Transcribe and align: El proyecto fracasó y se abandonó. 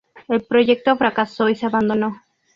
El 0.27 0.41
proyecto 0.41 0.97
fracasó 0.97 1.47
y 1.47 1.55
se 1.55 1.67
abandonó. 1.67 2.23